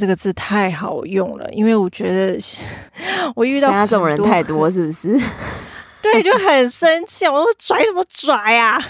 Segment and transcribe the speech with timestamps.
[0.00, 2.38] 这个字太好用了，因为我觉得
[3.34, 5.14] 我遇到这种人太多，是不是？
[6.00, 7.26] 对，就很生气。
[7.26, 8.80] 我说拽什么拽啊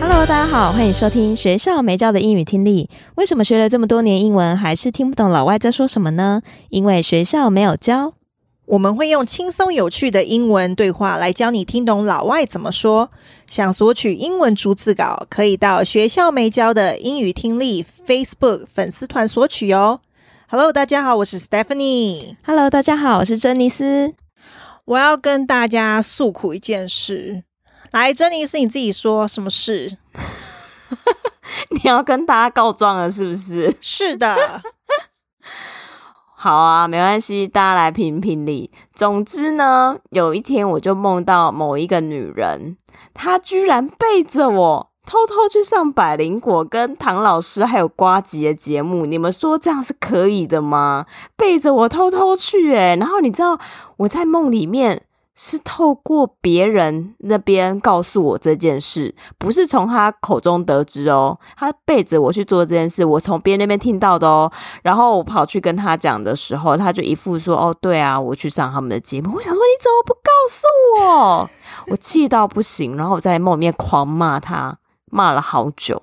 [0.00, 2.88] ？Hello，大家好，欢迎收听学校没教的英语听力。
[3.16, 6.40] 为什么学了这么多年英文，还是听不懂老外在说什么呢？
[6.68, 8.14] 因为学校没有教。
[8.66, 13.12] 我们会用轻松有趣的英文对话来教你听懂老外怎么说。
[13.48, 20.00] 想索取英文逐字稿，可以到学校没教的英语听力 Facebook 粉丝团索取哦。
[20.48, 22.34] Hello，大家好，我是 Stephanie。
[22.44, 24.14] Hello，大家好，我是珍妮斯。
[24.84, 27.44] 我要跟大家诉苦一件事。
[27.92, 29.96] 来，珍妮斯，你自己说什么事？
[31.70, 33.76] 你要跟大家告状了，是不是？
[33.80, 34.60] 是的。
[36.46, 38.70] 好啊，没关系，大家来评评理。
[38.94, 42.76] 总之呢，有一天我就梦到某一个女人，
[43.12, 49.06] 她居然背着我偷偷去上百灵果跟唐老师还有瓜吉的节目。
[49.06, 51.06] 你们说这样是可以的吗？
[51.36, 53.58] 背着我偷偷去，诶，然后你知道
[53.96, 55.02] 我在梦里面。
[55.38, 61.38] 是透过别人那边告诉我这件事，不是从他口中得知哦。
[61.56, 64.50] 他背着我去做这件事，我从别人那边听到的哦。
[64.82, 70.66] 然后我跑去跟他讲的时候，他就一副说：“哦，对啊，我去上他们的节目。”我想说：“你怎么不告诉
[71.02, 71.50] 我？”
[71.92, 74.78] 我气到不行，然后我在梦里面狂骂他，
[75.10, 76.02] 骂了好久。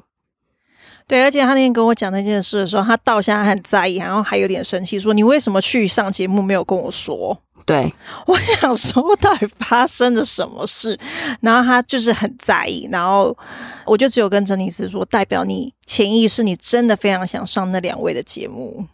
[1.08, 7.94] 对，而且他那天跟我讲那件事的时候，他到现在很在意，然后还有点生气，说：“你为什么去上节目没有跟我说？”对，
[8.28, 11.00] 我想说，到底发生了什么事？
[11.42, 13.36] 然后他就是很在意，然后
[13.86, 18.86] 我就只有跟珍妮斯说，代表你潜意识，你真的非常想上那两位的节目。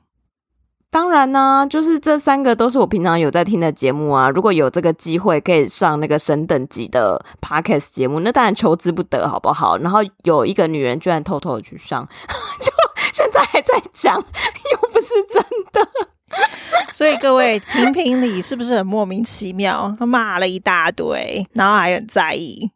[0.91, 4.27] 当然呢、啊，就是这三个都是我平常有在听的节目啊。
[4.27, 9.77] 如果有这个机会可以上那个神等级的 podcast 节目，那当然求之不得，好不好？
[9.77, 12.03] 然后有一个女人居然偷偷的去上，
[12.59, 12.71] 就
[13.13, 14.15] 现在还在讲，
[14.71, 15.87] 又不是真的。
[16.91, 19.95] 所以各位评评理，是不是很莫名其妙？
[19.99, 22.69] 他骂了一大堆，然后还很在意。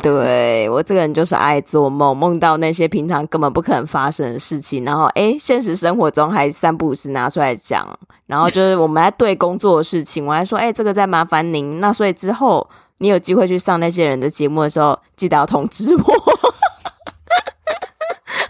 [0.00, 7.86] 对，我这个人就是爱做梦，梦到那些平常根本不可能发生的事情，然后诶，现实生活中还三不五时拿出来讲。
[8.26, 11.80] 然后就是我们在对工作的事情，我还说诶，这个在麻烦您。
[11.80, 16.02] 那所以之后你有机会去上那些人的节目的时候，记得要通知我。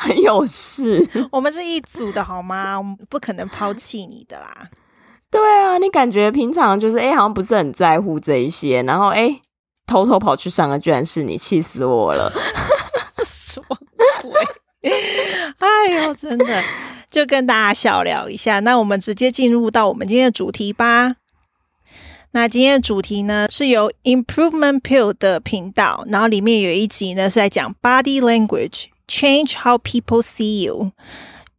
[0.08, 2.78] 很有事， 我们是一组的好吗？
[2.78, 4.68] 我们不可能抛弃你的啦。
[5.30, 9.40] 对啊，你感觉平常就是哎，好像不是很在乎这一些，然后哎，
[9.86, 12.32] 偷偷跑去上的居然是你，气死我了！
[13.22, 13.76] 什么
[14.22, 14.32] 鬼？
[15.58, 16.62] 哎呦，真的，
[17.10, 18.60] 就跟大家小聊一下。
[18.60, 21.16] 那我们直接进入到我们今天的主题吧。
[22.30, 28.86] 那今天的主题呢，是由 Improvement Pill 的频道，然后里面有一集呢是在讲 Body Language。
[29.08, 30.92] Change how people see you，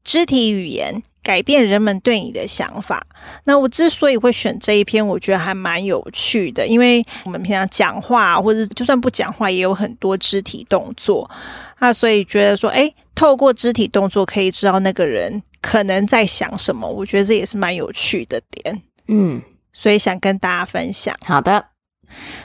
[0.03, 3.05] 肢体语言改变人们对你的想法。
[3.45, 11.29] 那我之所以会选这一篇，我觉得还蛮有趣的，因为我们平常讲话或者就算不讲话，也有很多肢体动作
[11.77, 16.87] 啊，所以觉得说，哎，透过肢体动作可以知道那个人可能在想什么。
[16.87, 19.41] 我觉得这也是蛮有趣的点，嗯，
[19.73, 21.17] 所以想跟大家分享。
[21.25, 21.65] 好的，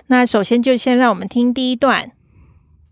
[0.06, 2.12] 那首先就先让我们听第一段。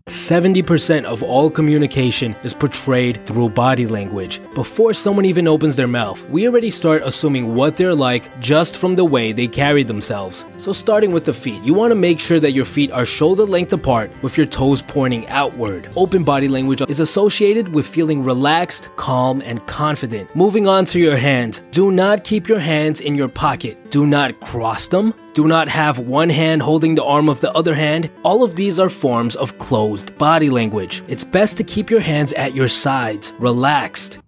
[0.09, 4.41] Seventy percent of all communication is portrayed through body language.
[4.53, 8.95] Before someone even opens their mouth, we already start assuming what they're like just from
[8.95, 10.45] the way they carry themselves.
[10.57, 13.45] So, starting with the feet, you want to make sure that your feet are shoulder
[13.45, 15.89] length apart with your toes pointing outward.
[15.95, 20.35] Open body language is associated with feeling relaxed, calm, and confident.
[20.35, 23.89] Moving on to your hands, do not keep your hands in your pocket.
[23.89, 27.74] Do not cross them Do not have one hand holding the arm of the other
[27.74, 28.10] hand.
[28.22, 31.02] All of these are forms of closed body language.
[31.08, 34.18] It's best to keep your hands at your sides, relaxed.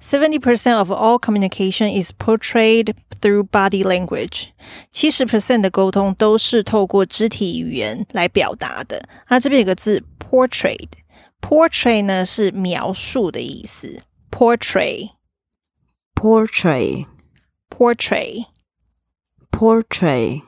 [0.00, 4.48] 70% of all communication is portrayed through body language.
[4.92, 9.02] 70%的沟通都是透过肢体语言来表达的。
[9.26, 14.02] 它这边有个字 portrayed。portray 呢是描述的意思。
[14.30, 15.10] portray。
[19.54, 20.42] portray。portray。Portray.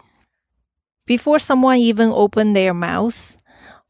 [1.04, 3.36] Before someone even open their mouths,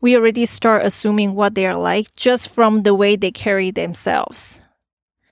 [0.00, 4.56] we already start assuming what they are like just from the way they carry themselves.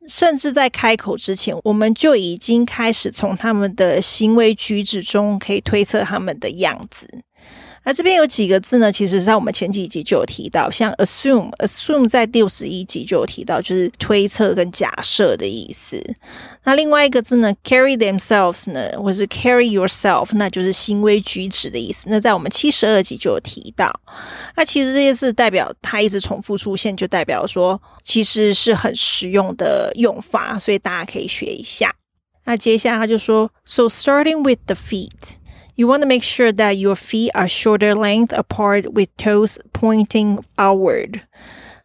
[0.06, 7.22] 甚至在开口之前，我们就已经开始从他们的行为举止中可以推测他们的样子。
[7.85, 8.91] 那这边有几个字呢？
[8.91, 16.03] 其实在我们前几集就有提到，像 assume，assume 在第十一集就有提到，就是推测跟假设的意思。
[16.63, 22.07] 那另外一个字呢，carry themselves 呢，或是 carry yourself，那就是行为举止的意思。
[22.09, 23.93] 那在我们七十二集就有提到。
[24.55, 31.93] 那其实这些字代表它一直重复出现，就代表说其实是很实用的用法，所以大家可以学一下。
[32.45, 35.37] 那接下来他就说，so starting with the feet。
[35.76, 41.22] You want to make sure that your feet are shoulder length apart with toes pointing outward.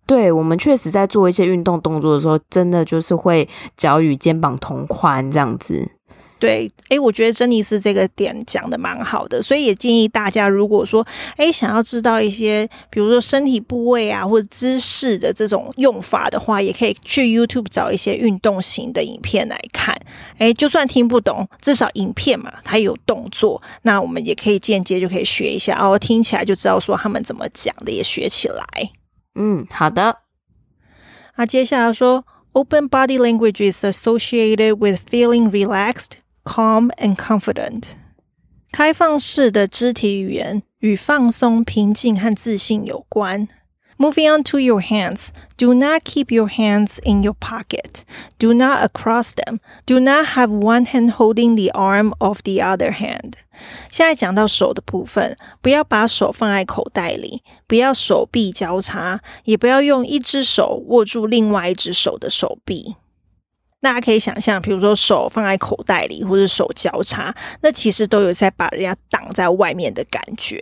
[0.06, 5.90] 对，我们确实在做一些运动动作的时候，真的就是会脚与肩膀同宽这样子。
[6.40, 11.06] 对，哎，我觉得珍妮斯这个点讲的蛮好的，所以也建议大家，如果说，
[11.36, 19.96] 哎，想要知道一些，比如说身体部位啊或者姿势的这种用法的话，也可以去 YouTube 找一些运动型的影片来看。
[20.38, 28.66] 哎，就算听不懂，至少影片嘛，它有动作，那我们也可以间接就可以学一下哦，听起来就知道说他们怎么讲的，也学起来。
[29.34, 30.18] 嗯，好的。
[31.38, 36.20] 那接下来说，Open body language is associated with feeling relaxed。
[36.47, 37.83] Calm and confident，
[38.73, 43.49] 开放式的肢体语言与放松、平静和自信有关。
[43.99, 48.03] Moving on to your hands, do not keep your hands in your pocket.
[48.39, 49.61] Do not across them.
[49.87, 53.35] Do not have one hand holding the arm of the other hand.
[53.89, 62.97] 现在讲到手的部分，不要把手放在口袋里，不要手臂交叉，也不要用一只手握住另外一只手的手臂。
[63.80, 70.60] 大家可以想象，比如说手放在口袋里，或者手交叉，那其实都有在把人家挡在外面的感觉。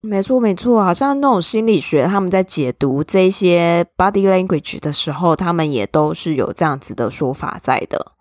[0.00, 8.12] 没错，没错，好像那种心理学，他们在解读这些 body language 的时候，他们也都是有这样子的说法在的。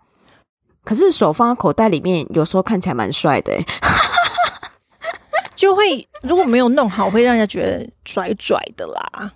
[0.83, 3.55] 可是手放在口袋里面，有时候看起来蛮帅的，
[5.55, 9.31] 就会如果没有弄好，会让人家觉得拽拽的啦。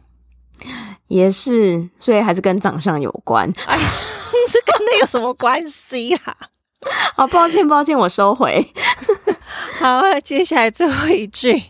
[1.07, 3.51] 也是，所以还是跟长相有关。
[3.65, 3.89] 哎呀。
[4.47, 6.35] 是跟那有什么关系啊？
[7.15, 8.73] 好，抱歉，抱歉，我收回。
[9.79, 11.63] 好，接下来最后一句。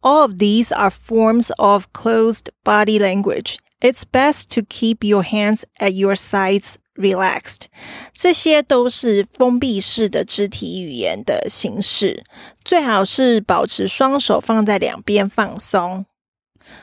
[0.00, 3.56] All of these are forms of closed body language.
[3.80, 7.66] It's best to keep your hands at your sides relaxed.
[8.12, 12.24] 这些都是封闭式的肢体语言的形式，
[12.64, 16.06] 最好是保持双手放在两边放松。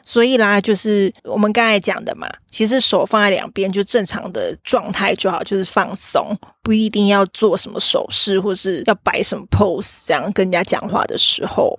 [0.03, 11.77] 所以啦，就是我们刚才讲的嘛，其实手放在两边就正常的状态就好，就是放松，不一定要做什么手势或是要摆什么 pose，这样跟人家讲话的时候。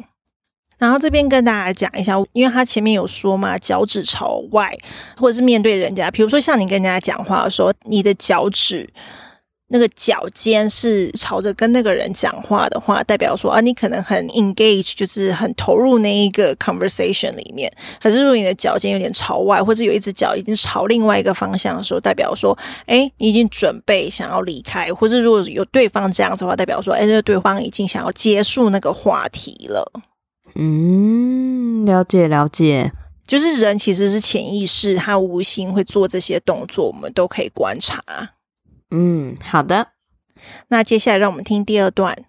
[0.78, 4.76] 然后这边跟大家讲一下，因为他前面有说嘛，脚趾朝外，
[5.16, 8.88] 或者是面对人家，比如说像你跟人家讲话的时候，你的脚趾。
[9.68, 17.68] 那个脚尖是朝着跟那个人讲话的话，代表说啊，你可能很 engage，就是很投入那一个 conversation 里面。
[18.00, 22.56] 可是如果你的脚尖有点朝外，或者有一只脚已经朝另外一个方向的时候，代表说，
[22.86, 24.86] 哎，你已经准备想要离开。
[24.94, 29.90] 或者如果有对方这样子的话，代表说，哎，这个对方已经想要结束那个话题了。
[30.54, 32.92] 嗯，了解了解，
[33.26, 38.00] 就是人其实是潜意识，他无心会做这些动作，我们都可以观察。
[38.90, 39.88] 嗯，好的。
[40.68, 42.24] 那接下来让我们听第二段。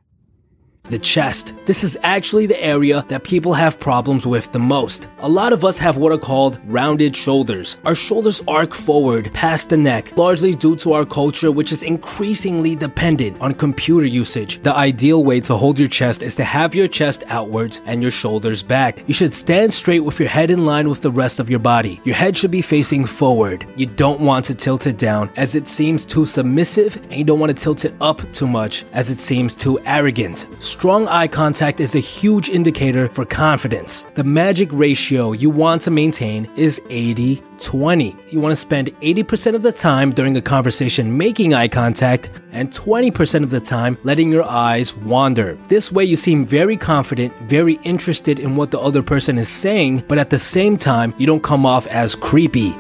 [0.90, 1.54] The chest.
[1.66, 5.10] This is actually the area that people have problems with the most.
[5.20, 7.78] A lot of us have what are called rounded shoulders.
[7.84, 12.76] Our shoulders arc forward past the neck, largely due to our culture, which is increasingly
[12.76, 14.64] dependent on computer usage.
[14.64, 18.12] The ideal way to hold your chest is to have your chest outwards and your
[18.12, 19.04] shoulders back.
[19.08, 22.00] You should stand straight with your head in line with the rest of your body.
[22.06, 23.66] Your head should be facing forward.
[23.76, 27.40] You don't want to tilt it down as it seems too submissive, and you don't
[27.40, 31.80] want to tilt it up too much as it seems too arrogant Strong eye contact
[31.80, 34.06] is a huge indicator for confidence.
[34.14, 38.16] The magic ratio you want to maintain is 80 20.
[38.30, 42.70] You want to spend 80% of the time during a conversation making eye contact and
[42.70, 45.58] 20% of the time letting your eyes wander.
[45.68, 50.04] This way, you seem very confident, very interested in what the other person is saying,
[50.08, 52.76] but at the same time, you don't come off as creepy.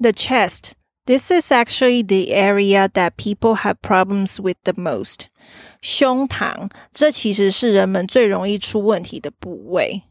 [0.00, 0.76] The chest.
[1.06, 5.28] This is actually the area that people have problems with the most.
[5.84, 10.02] 胸膛，这其实是人们最容易出问题的部位。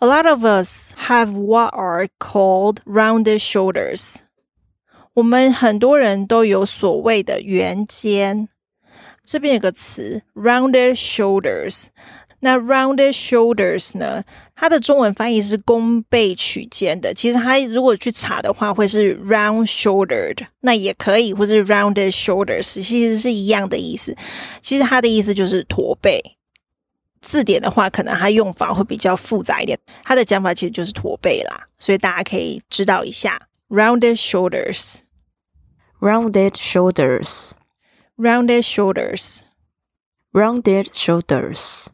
[0.00, 4.16] A lot of us have what are called rounded shoulders。
[5.14, 8.50] 我们很多人都有所谓的圆肩。
[9.24, 11.86] 这边有个词，rounded shoulders。
[12.40, 14.24] 那 rounded shoulders 呢？
[14.56, 17.14] 它的中文翻译是弓背曲肩的。
[17.14, 24.16] 其实它如果去查的话，会是 round shouldered，那也可以，或是 rounded shoulders，其实是一样的意思。
[24.60, 26.36] 其实它的意思就是驼背。
[27.20, 29.78] 字典的话，可能它用法会比较复杂一点。
[30.02, 41.88] 它的讲法其实就是驼背啦，所以大家可以知道一下 rounded shoulders，rounded shoulders，rounded shoulders，rounded shoulders。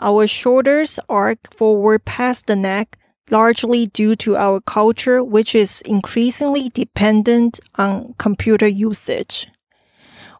[0.00, 6.68] Our shoulders arc forward past the neck, largely due to our culture, which is increasingly
[6.68, 9.44] dependent on computer usage.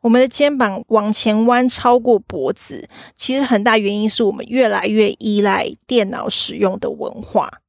[0.02, 7.60] 我们的肩膀往前弯超过脖子，其实很大原因是我们越来越依赖电脑使用的文化。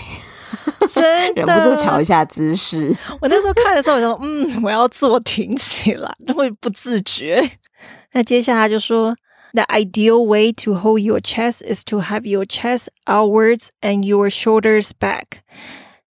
[0.88, 2.94] 真的忍不住瞧一下姿势。
[3.20, 7.50] 我那时候看的时候，我就说，嗯，我要坐挺起来，会不自觉。
[8.12, 9.16] 那接下来就说
[9.54, 14.90] ，The ideal way to hold your chest is to have your chest outwards and your shoulders
[15.00, 15.40] back。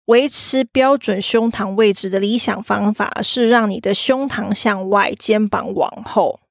[0.08, 6.42] 维持标准胸膛位置的理想方法是让你的胸膛向外，肩膀往后。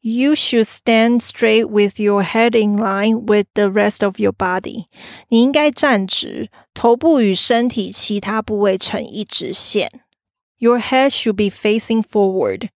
[0.00, 4.86] You should stand straight with your head in line with the rest of your body。
[5.28, 9.90] 你应该站直，头部与身体其他部位成一直线。
[10.58, 12.68] Your head should be facing forward.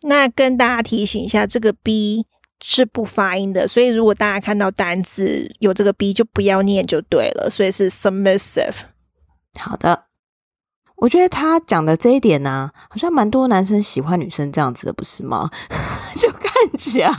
[0.01, 2.25] 那跟大家提醒一下，这个 b
[2.63, 7.49] 是不发音的，所以如果大家看到单字有这个 b，就不要念就对了。
[7.49, 8.75] 所以是 submissive。
[9.59, 10.05] 好的，
[10.97, 15.49] 我觉得他讲的这一点呢、啊，好像蛮多男生喜欢女生这样子的，不是吗？
[16.15, 17.13] 就看起来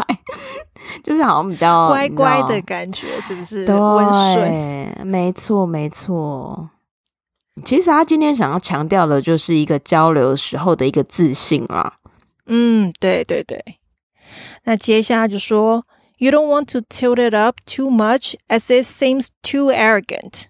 [1.02, 3.66] 就是好像比较乖乖的感觉，是不是？
[3.66, 5.04] 对。
[5.04, 6.70] 没错，没错。
[7.64, 11.94] 其实他今天想要强调的，就是一个交流时候的一个自信啦。
[12.52, 13.62] 嗯，对对对。
[14.64, 15.86] 那接下来就说
[16.18, 20.46] ，You don't want to tilt it up too much as it seems too arrogant。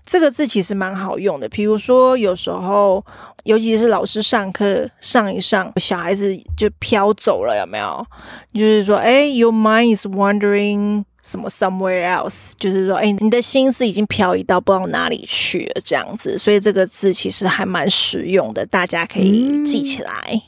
[0.05, 3.05] 这个字其实蛮好用的，比如说有时候，
[3.45, 8.05] 尤其是老师上课上一上，小孩子就飘走了，有没有？
[8.53, 16.37] 就是说，哎，your mind is wandering 什么 somewhere else，就是说，哎，你的心思已经漂移到不知道哪里去了，这样子。
[16.37, 20.41] 所以这个字其实还蛮实用的，大家可以记起来。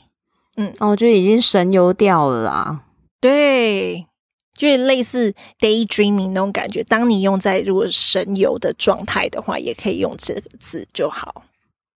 [0.56, 2.82] 嗯，哦，就已经神游掉了啦。
[3.20, 4.06] 对。
[4.58, 11.44] 就类似 daydreaming 那种感觉，当你用在如果神游的状态的话，也可以用这个字就好。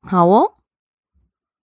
[0.02, 0.52] 好哦。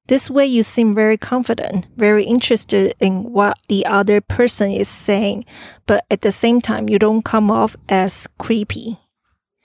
[0.07, 5.43] This way you seem very confident, very interested in what the other person is saying,
[5.85, 8.97] but at the same time you don't come off as creepy.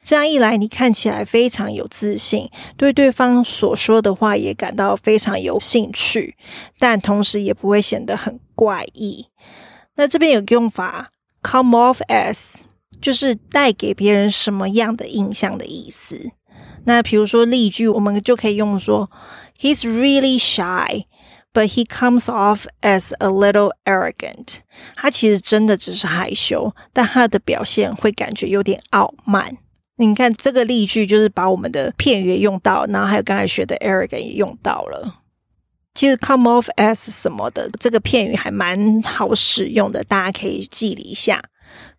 [0.02, 6.36] 这样一来，你看起来非常有自信，对对方所说的话也感到非常有兴趣，
[6.78, 9.26] 但同时也不会显得很怪异。
[9.94, 11.10] 那这边有个用法。
[11.44, 12.60] Come off as
[13.00, 16.30] 就是带给别人什么样的印象的意思。
[16.84, 19.10] 那比如说例句，我们就可以用说
[19.61, 21.05] ：He's really shy,
[21.53, 24.59] but he comes off as a little arrogant。
[24.95, 29.57] 他其实真的只是害羞，但他的表现会感觉有点傲慢。
[29.97, 35.21] 你看这个例句，就是把我们的片语也用到，然后还有刚才学的 arrogant 也用到了。
[35.95, 41.41] 其实 come off as 什么的这个片语还蛮好使用的，大家可以记一下。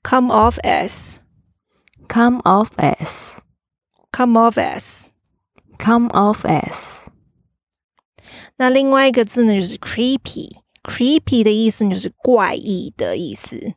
[0.05, 7.09] come off as，come off as，come off as，come off as。
[8.58, 13.74] 那另外一个字呢，就是 creepy，creepy 的意思就是怪异的意思。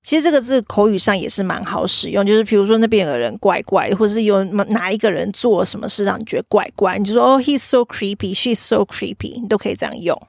[0.03, 10.19] 其实这个字口语上也是蛮好使用，就是比如说那边有个人怪怪，或者是有哪一个人做什么事让你觉得怪怪，你就说哦，he's so creepy，she's so creepy，你都可以这样用。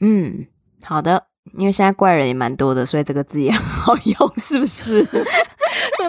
[0.00, 0.46] 嗯，
[0.82, 5.02] 好的，因为现在怪人也蛮多的，所以这个字也很好用，是不是？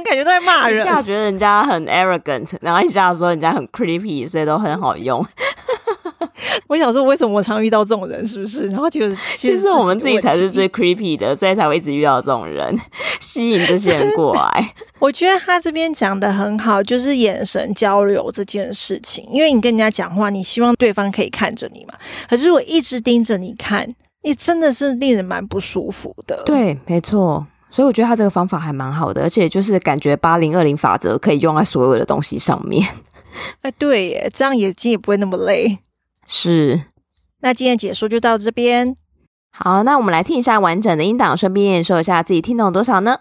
[0.06, 0.82] 感觉都在骂人？
[0.82, 5.26] 一下觉得人家很 arrogant，然后一下说人家很 creepy，所以都很好用。
[6.68, 8.26] 我想说，为什么我常遇到这种人？
[8.26, 8.66] 是不是？
[8.68, 12.78] 然后就是，其实我们自己才是最 creepy 的，所以才会一直遇到这种人，
[13.20, 14.74] 吸引这些人过来。
[15.00, 19.28] 我觉得他这边讲的很好，就是眼神交流这件事情。
[19.30, 21.94] 因为你跟人家讲话，你希望对方可以看着你嘛。
[22.30, 23.88] 可是我一直盯着你看，
[24.24, 26.42] 你真的是令人蛮不舒服的。
[26.46, 27.46] 对，没错。
[27.76, 32.88] 所以我觉得他这个方法还蛮好的，而且就是感觉八零二零法则可以用在所有的东西上面。
[33.64, 35.80] 哎，对耶，这样眼睛也不会那么累。
[36.26, 36.84] 是，
[37.42, 38.96] 那今天解说就到这边。
[39.52, 43.18] 好，那我们来听一下完整的音档，顺便验收一下自己听懂多少呢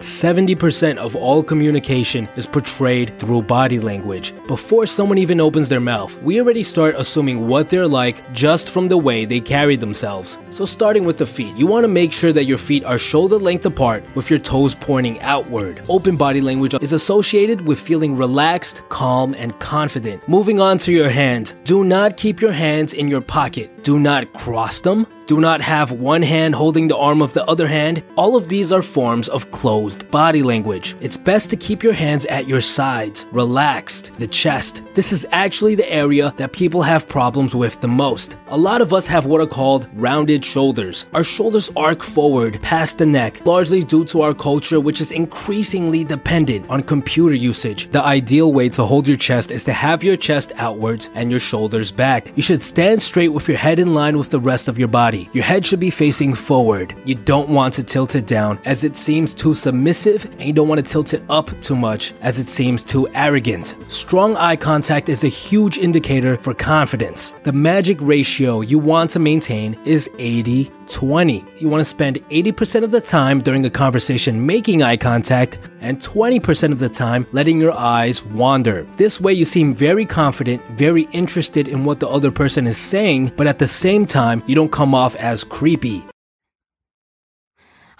[0.00, 4.34] ？70% of all communication is portrayed through body language.
[4.46, 8.88] Before someone even opens their mouth, we already start assuming what they're like just from
[8.88, 10.38] the way they carry themselves.
[10.50, 13.38] So, starting with the feet, you want to make sure that your feet are shoulder
[13.38, 15.82] length apart with your toes pointing outward.
[15.88, 20.26] Open body language is associated with feeling relaxed, calm, and confident.
[20.28, 23.84] Moving on to your hands, do not keep your hands in your pocket.
[23.84, 27.68] Do not cross them do not have one hand holding the arm of the other
[27.68, 28.02] hand.
[28.16, 30.96] All of these are forms of closed body language.
[31.00, 34.82] It's best to keep your hands at your sides, relaxed, the chest.
[34.94, 38.38] This is actually the area that people have problems with the most.
[38.48, 41.06] A lot of us have what are called rounded shoulders.
[41.14, 46.02] Our shoulders arc forward past the neck, largely due to our culture, which is increasingly
[46.02, 47.88] dependent on computer usage.
[47.92, 51.38] The ideal way to hold your chest is to have your chest outwards and your
[51.38, 52.36] shoulders back.
[52.36, 55.19] You should stand straight with your head in line with the rest of your body.
[55.32, 56.94] Your head should be facing forward.
[57.04, 60.68] You don't want to tilt it down as it seems too submissive, and you don't
[60.68, 63.74] want to tilt it up too much as it seems too arrogant.
[63.88, 67.34] Strong eye contact is a huge indicator for confidence.
[67.42, 71.44] The magic ratio you want to maintain is 80 20.
[71.58, 75.98] You want to spend 80% of the time during a conversation making eye contact and
[76.00, 78.86] 20% of the time letting your eyes wander.
[78.96, 83.32] This way, you seem very confident, very interested in what the other person is saying,
[83.36, 86.04] but at the same time, you don't come off as creepy.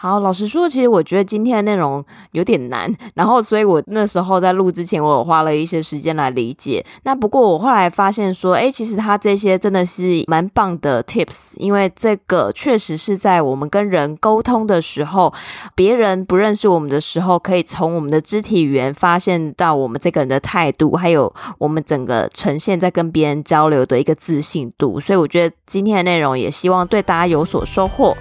[0.02, 6.82] 好，老实说，其实我觉得今天的内容有点难，然后所以我那时候在录之前，我有花了一些时间来理解。
[7.02, 15.34] 那不过我后来发现说，哎，其实他这些真的是蛮棒的 tips，因为这个确实是在我们跟人沟通的时候，
[15.74, 24.98] 别人不认识我们的时候，可以从我们的肢体语言发现到我们这个人的态度，还有我们整个呈现在跟别人交流的一个自信度。
[24.98, 28.16] 所以我觉得今天的内容也希望对大家有所收获。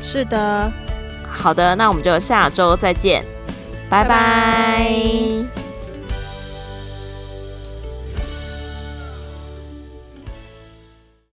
[0.00, 0.70] 是的。
[1.34, 3.24] 好的，那我们就下周再见，
[3.90, 5.63] 拜拜。